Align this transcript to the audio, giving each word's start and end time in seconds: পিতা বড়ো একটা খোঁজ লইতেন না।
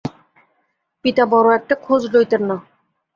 পিতা 1.05 1.23
বড়ো 1.31 1.49
একটা 1.51 1.75
খোঁজ 1.85 2.01
লইতেন 2.13 2.41
না। 2.49 2.55